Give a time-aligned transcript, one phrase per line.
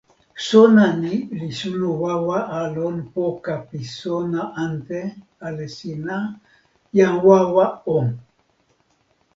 [0.47, 4.99] sona ni li suno wawa a lon poka pi sona ante
[5.47, 6.17] ale sina,
[6.97, 7.65] jan wawa
[7.97, 7.97] o!